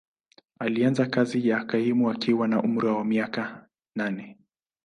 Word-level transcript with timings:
Alianza 0.59 1.05
kazi 1.05 1.49
ya 1.49 1.63
kaimu 1.65 2.09
akiwa 2.11 2.47
na 2.47 2.63
umri 2.63 2.87
wa 2.87 3.05
miaka 3.05 3.69
nane. 3.95 4.37